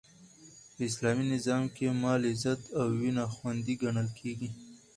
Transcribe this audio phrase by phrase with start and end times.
[0.73, 4.49] په اسلامي نظام کښي مال، عزت او وینه خوندي ګڼل کیږي.